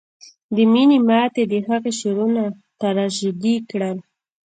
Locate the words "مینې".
0.71-0.97